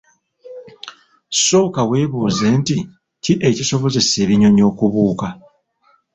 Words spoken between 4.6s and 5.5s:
okubuuka?